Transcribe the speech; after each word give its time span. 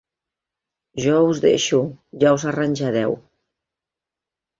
Jo 1.03 1.17
us 1.33 1.41
deixo: 1.43 1.81
ja 2.23 2.31
us 2.37 2.45
arranjareu! 2.53 3.13